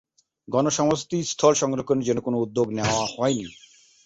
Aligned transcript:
গণ 0.47 0.65
সমাধিস্থল 0.69 1.53
সংরক্ষণের 1.53 2.05
জন্য 2.05 2.19
কোন 2.21 2.33
উদ্যোগ 2.35 2.67
নেওয়া 2.69 3.01
হয়নি। 3.15 3.45